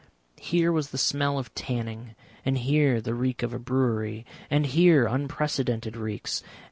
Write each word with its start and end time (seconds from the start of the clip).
Here 0.39 0.71
was 0.71 0.89
the 0.89 0.97
smell 0.97 1.37
of 1.37 1.53
tanning, 1.53 2.15
and 2.43 2.57
here 2.57 3.01
the 3.01 3.13
reek 3.13 3.43
of 3.43 3.53
a 3.53 3.59
brewery, 3.59 4.25
and 4.49 4.65
here 4.65 5.05
unprecedented 5.05 5.95
reeks. 5.95 6.41